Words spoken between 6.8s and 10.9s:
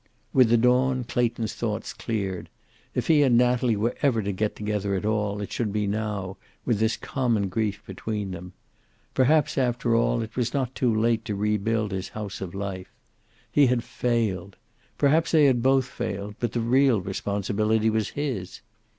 common grief between them. Perhaps, after all, it was not